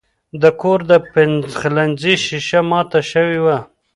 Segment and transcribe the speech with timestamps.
[0.41, 3.57] د کور د پخلنځي شیشه مات شوې وه.